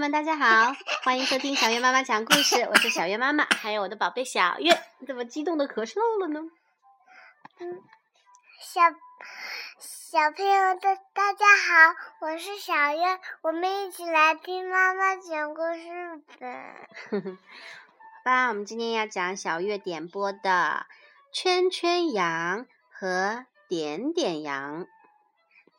[0.00, 2.62] 们，大家好，欢迎收听小月妈妈讲故事。
[2.62, 6.40] 我是小月妈妈，还有我的宝贝小月，你怎么激动的咳嗽了呢？
[7.58, 7.82] 嗯，
[8.62, 8.80] 小
[9.78, 16.48] 小朋友的大家好，我是小月，我们一起来听妈妈讲故事吧。
[17.20, 20.86] 好吧，我们今天要讲小月点播的
[21.36, 24.84] 《圈圈羊和点点羊》。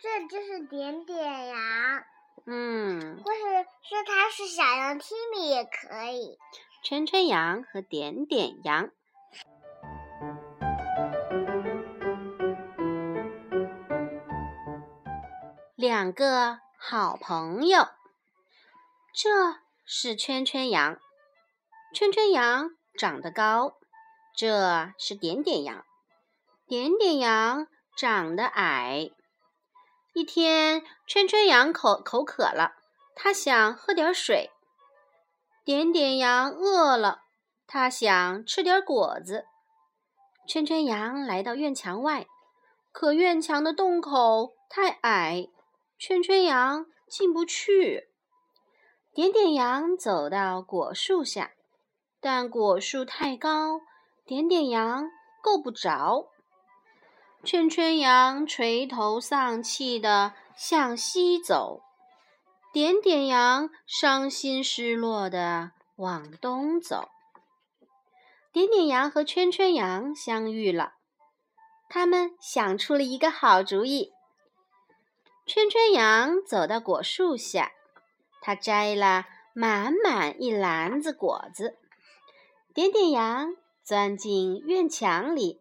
[0.00, 2.04] 这就是点点羊。
[2.46, 3.40] 嗯，或者
[3.82, 6.38] 说它是小羊 Timmy 也可以。
[6.82, 8.90] 圈圈羊和点点羊，
[15.74, 17.88] 两个好朋友。
[19.14, 21.00] 这是圈圈羊，
[21.94, 23.78] 圈圈羊长得高；
[24.36, 25.82] 这是点点羊，
[26.66, 29.10] 点点羊长得矮。
[30.14, 32.76] 一天，圈圈羊口口渴了，
[33.16, 34.52] 它想喝点水。
[35.64, 37.22] 点点羊饿了，
[37.66, 39.46] 它想吃点果子。
[40.46, 42.28] 圈圈羊来到院墙外，
[42.92, 45.48] 可院墙的洞口太矮，
[45.98, 48.08] 圈圈羊进不去。
[49.12, 51.50] 点点羊走到果树下，
[52.20, 53.80] 但果树太高，
[54.24, 55.10] 点点羊
[55.42, 56.28] 够不着。
[57.44, 61.82] 圈圈羊垂头丧气地向西走，
[62.72, 67.10] 点点羊伤心失落地往东走。
[68.50, 70.94] 点点羊和圈圈羊相遇了，
[71.88, 74.12] 他们想出了一个好主意。
[75.46, 77.72] 圈圈羊走到果树下，
[78.40, 81.76] 他摘了满满一篮子果子。
[82.72, 83.54] 点点羊
[83.84, 85.60] 钻进院墙里，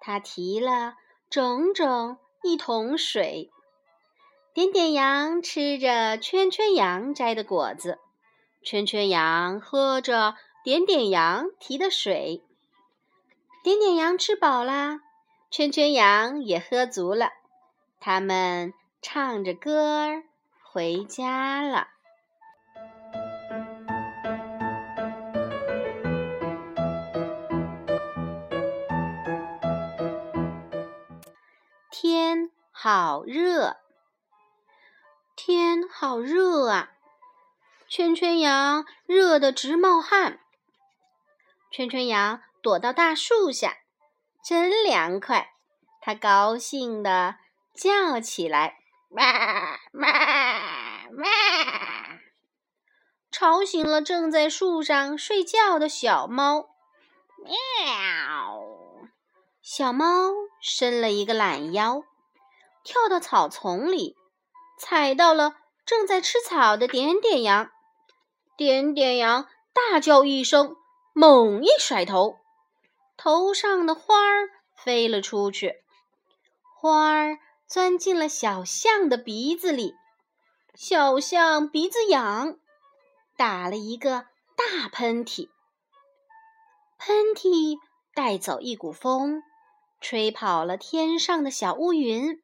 [0.00, 0.96] 他提了。
[1.32, 3.50] 整整一桶水，
[4.52, 7.98] 点点羊吃着圈圈羊摘的果子，
[8.62, 12.44] 圈圈羊喝着点点羊提的水。
[13.64, 14.98] 点点羊吃饱了，
[15.50, 17.30] 圈圈羊也喝足了，
[17.98, 20.24] 他们唱着歌儿
[20.62, 21.91] 回家了。
[32.04, 33.76] 天好热，
[35.36, 36.90] 天好热啊！
[37.88, 40.40] 圈圈羊热得直冒汗。
[41.70, 43.76] 圈圈羊躲到大树下，
[44.44, 45.52] 真凉快。
[46.00, 47.36] 它高兴地
[47.72, 49.22] 叫起来：“嘛
[49.92, 50.08] 嘛
[51.12, 51.24] 嘛！”
[53.30, 56.70] 吵醒了正在树上睡觉的小猫。
[57.44, 58.71] 喵。
[59.64, 62.02] 小猫伸了一个懒腰，
[62.82, 64.16] 跳到草丛里，
[64.76, 65.54] 踩到了
[65.86, 67.70] 正在吃草的点点羊。
[68.56, 70.74] 点点羊大叫一声，
[71.14, 72.38] 猛一甩头，
[73.16, 75.76] 头上的花儿飞了出去，
[76.80, 79.94] 花儿钻进了小象的鼻子里，
[80.74, 82.58] 小象鼻子痒，
[83.36, 85.48] 打了一个大喷嚏，
[86.98, 87.78] 喷嚏
[88.12, 89.40] 带走一股风。
[90.02, 92.42] 吹跑了天上的小乌云，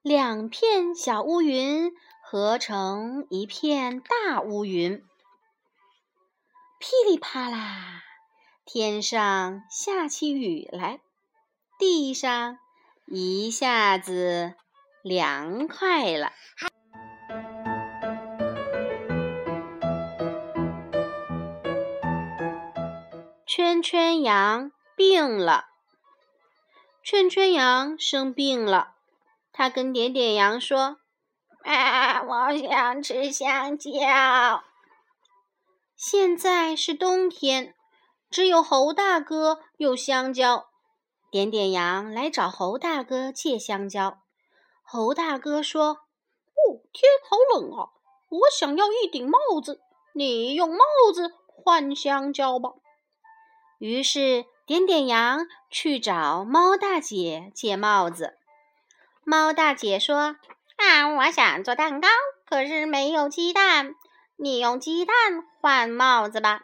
[0.00, 1.92] 两片小乌云
[2.22, 5.04] 合成一片大乌云。
[6.78, 8.02] 噼里啪啦，
[8.64, 11.00] 天上下起雨来，
[11.78, 12.58] 地上
[13.06, 14.54] 一下子
[15.02, 16.32] 凉快了。
[23.46, 25.73] 圈圈羊病了。
[27.04, 28.94] 圈圈羊生病了，
[29.52, 31.00] 他跟点点羊说
[31.62, 33.90] ：“啊，我想吃香蕉。”
[35.94, 37.74] 现在是冬天，
[38.30, 40.70] 只有猴大哥有香蕉。
[41.30, 44.22] 点点羊来找猴大哥借香蕉。
[44.82, 45.88] 猴大哥说
[46.56, 47.92] ：“哦，天好冷啊，
[48.30, 49.82] 我想要一顶帽子，
[50.14, 50.78] 你用帽
[51.12, 52.70] 子换香蕉吧。”
[53.76, 54.46] 于是。
[54.66, 58.38] 点点羊去找猫大姐借帽子。
[59.22, 60.36] 猫大姐说
[60.80, 62.08] ：“啊，我想做蛋糕，
[62.48, 63.94] 可是没有鸡蛋。
[64.36, 65.14] 你用鸡蛋
[65.60, 66.62] 换帽子吧。”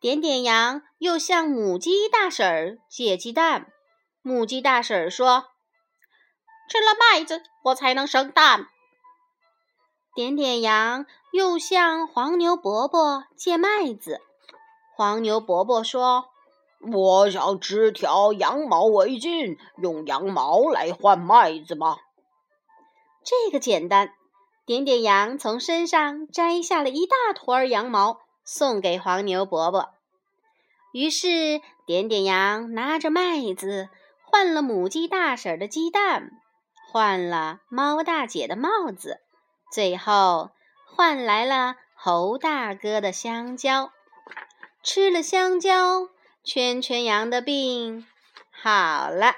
[0.00, 3.70] 点点羊又向母鸡大婶儿借鸡蛋。
[4.20, 5.50] 母鸡大婶儿说
[6.68, 8.66] ：“吃了麦子，我才能生蛋。”
[10.16, 14.20] 点点羊又向黄牛伯伯借麦子。
[14.96, 16.31] 黄牛伯伯说。
[16.90, 21.96] 我想织条羊毛围巾，用羊毛来换麦子吗。
[23.22, 24.12] 这个简单。
[24.64, 29.90] 点点羊从身上摘下了一大坨儿羊毛，送给黄牛伯伯。
[30.92, 33.88] 于是，点点羊拿着麦子
[34.24, 36.30] 换了母鸡大婶的鸡蛋，
[36.92, 39.20] 换了猫大姐的帽子，
[39.72, 40.50] 最后
[40.86, 43.90] 换来了猴大哥的香蕉。
[44.84, 46.08] 吃了香蕉，
[46.44, 48.04] 圈圈羊的病
[48.50, 49.34] 好了。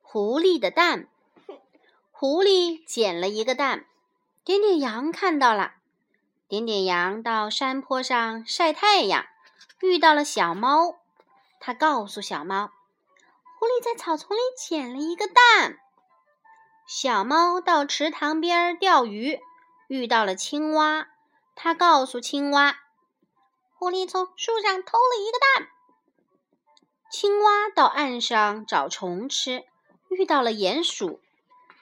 [0.00, 1.06] 狐狸的蛋，
[2.10, 3.86] 狐狸捡了一个蛋，
[4.44, 5.74] 点点羊看到了。
[6.48, 9.24] 点点羊到山坡上晒太阳，
[9.80, 10.96] 遇到了小猫。
[11.60, 12.72] 他告诉小猫，
[13.58, 15.78] 狐狸在草丛里捡了一个蛋。
[16.86, 19.40] 小猫到池塘边钓鱼，
[19.88, 21.08] 遇到了青蛙。
[21.56, 22.78] 它告诉青蛙，
[23.74, 25.68] 狐狸从树上偷了一个蛋。
[27.10, 29.64] 青蛙到岸上找虫吃。
[30.10, 31.20] 遇到了鼹鼠，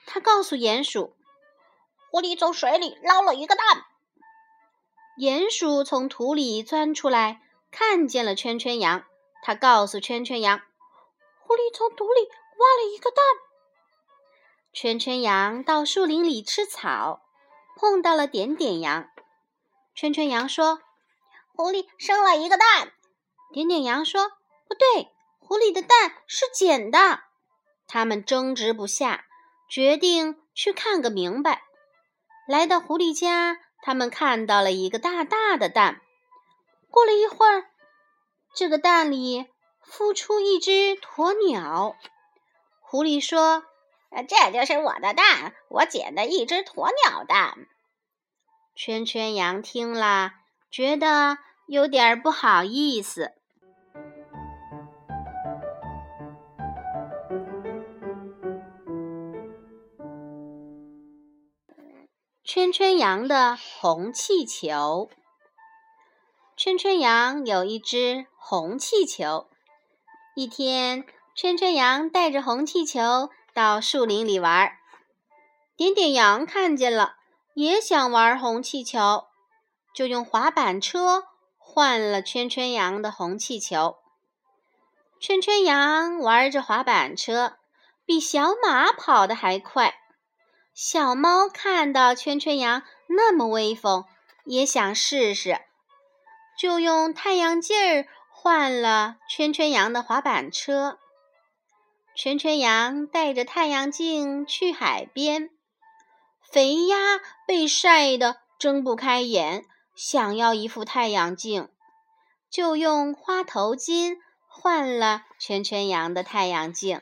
[0.07, 1.13] 它告诉鼹鼠
[2.09, 3.85] ：“狐狸从水里捞了一个蛋。”
[5.19, 9.03] 鼹鼠从土里钻出来，看见了圈圈羊，
[9.43, 10.61] 他告诉圈圈羊
[11.45, 13.23] ：“狐狸从土里挖了一个蛋。”
[14.73, 17.21] 圈圈羊到树林里吃草，
[17.75, 19.07] 碰到了点点羊。
[19.93, 20.81] 圈圈羊说
[21.53, 22.91] ：“狐狸生了一个蛋。”
[23.53, 24.31] 点点羊说
[24.67, 27.21] ：“不对，狐狸的蛋是捡的。”
[27.87, 29.25] 他们争执不下，
[29.69, 31.61] 决定去看个明白。
[32.47, 36.01] 来到狐狸家，他们看到了一个大大的蛋。
[36.89, 37.65] 过了一会儿，
[38.55, 39.45] 这个蛋里
[39.87, 41.95] 孵出一只鸵鸟。
[42.81, 43.63] 狐狸说
[44.21, 47.67] ：“这就是我的蛋，我捡的一只鸵鸟蛋。”
[48.75, 50.33] 圈圈羊听了，
[50.69, 51.37] 觉得
[51.67, 53.33] 有点不好意思。
[62.43, 65.09] 圈圈羊的红气球。
[66.55, 69.49] 圈圈羊有一只红气球。
[70.35, 71.05] 一天，
[71.35, 74.71] 圈圈羊带着红气球到树林里玩。
[75.75, 77.15] 点点羊看见了，
[77.53, 79.25] 也想玩红气球，
[79.93, 81.25] 就用滑板车
[81.57, 83.97] 换了圈圈羊的红气球。
[85.19, 87.57] 圈圈羊玩着滑板车，
[88.05, 89.95] 比小马跑得还快。
[90.73, 94.05] 小猫看到圈圈羊那么威风，
[94.45, 95.61] 也想试试，
[96.59, 100.97] 就用太阳镜儿换了圈圈羊的滑板车。
[102.15, 105.49] 圈圈羊带着太阳镜去海边，
[106.51, 106.97] 肥鸭
[107.47, 109.65] 被晒得睁不开眼，
[109.95, 111.69] 想要一副太阳镜，
[112.51, 114.17] 就用花头巾
[114.47, 117.01] 换了圈圈羊的太阳镜。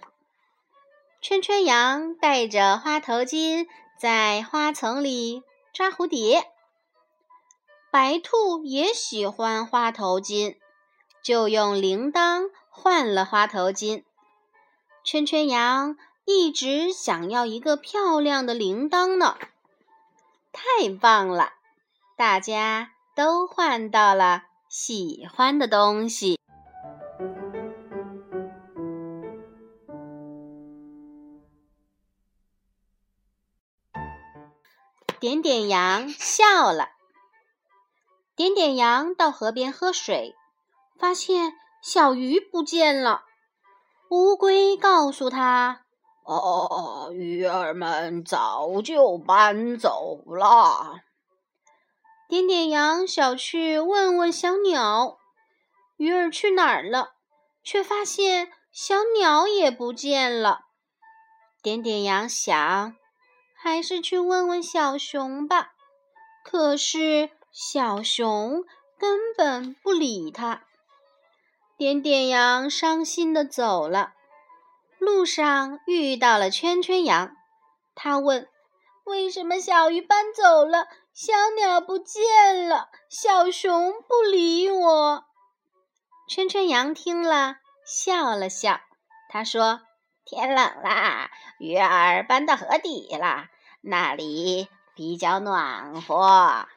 [1.21, 3.67] 圈圈羊戴着花头巾，
[3.99, 5.43] 在花丛里
[5.73, 6.45] 抓蝴蝶。
[7.91, 10.55] 白兔也喜欢花头巾，
[11.21, 14.05] 就用铃铛换了花头巾。
[15.03, 19.35] 圈圈羊一直想要一个漂亮的铃铛呢，
[20.51, 21.53] 太棒了！
[22.15, 26.39] 大家都换到了喜欢的东西。
[35.19, 36.89] 点点羊笑了。
[38.35, 40.35] 点点羊到河边喝水，
[40.97, 43.23] 发现小鱼不见了。
[44.11, 45.85] 乌龟告诉他
[46.27, 50.99] ：“哦，鱼儿们早就搬走了。”
[52.27, 55.17] 点点羊想去问问小鸟，
[55.95, 57.13] 鱼儿去哪儿了？
[57.63, 60.65] 却发现小鸟也不见了。
[61.63, 62.95] 点点羊想。
[63.55, 65.71] 还是去问问小熊吧。
[66.43, 68.65] 可是小熊
[68.97, 70.63] 根本不理他。
[71.81, 74.13] 点点羊伤心的走了。
[74.99, 77.35] 路上遇到了圈圈羊，
[77.95, 78.47] 他问
[79.03, 85.25] ：“为什么小鱼搬走了，小鸟不见了，小熊不理我？”
[86.29, 88.79] 圈圈羊听了，笑了笑。
[89.27, 89.81] 他说。
[90.23, 93.47] 天冷了，鱼儿搬到河底了，
[93.81, 96.67] 那里比较暖和。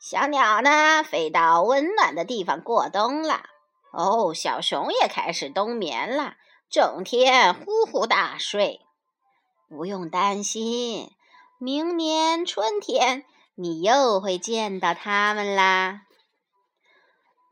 [0.00, 3.42] 小鸟呢，飞到温暖的地方过冬了。
[3.92, 6.34] 哦，小熊也开始冬眠了，
[6.70, 8.80] 整天呼呼大睡。
[9.68, 11.10] 不用担心，
[11.58, 13.24] 明年春天
[13.54, 16.02] 你又会见到它们啦。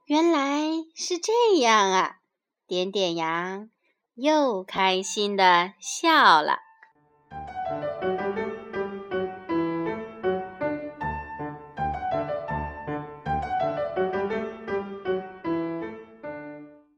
[0.07, 2.17] 原来是这样啊！
[2.69, 3.71] 点点羊
[4.15, 6.61] 又开心的笑了。